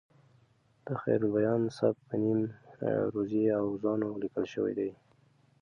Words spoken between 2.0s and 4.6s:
په نیم عروضي اوزانو لیکل